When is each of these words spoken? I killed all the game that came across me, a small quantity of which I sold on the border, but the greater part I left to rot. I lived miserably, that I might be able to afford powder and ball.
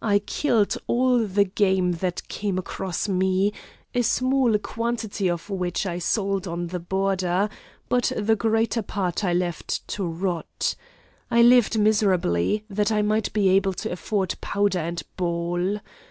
I 0.00 0.20
killed 0.20 0.78
all 0.86 1.26
the 1.26 1.44
game 1.44 1.92
that 2.00 2.26
came 2.28 2.56
across 2.56 3.06
me, 3.06 3.52
a 3.94 4.00
small 4.00 4.56
quantity 4.56 5.28
of 5.28 5.50
which 5.50 5.84
I 5.84 5.98
sold 5.98 6.48
on 6.48 6.68
the 6.68 6.80
border, 6.80 7.50
but 7.90 8.10
the 8.16 8.34
greater 8.34 8.80
part 8.80 9.24
I 9.26 9.34
left 9.34 9.86
to 9.88 10.06
rot. 10.06 10.74
I 11.30 11.42
lived 11.42 11.78
miserably, 11.78 12.64
that 12.70 12.90
I 12.90 13.02
might 13.02 13.30
be 13.34 13.50
able 13.50 13.74
to 13.74 13.92
afford 13.92 14.36
powder 14.40 14.78
and 14.78 15.02
ball. 15.18 15.80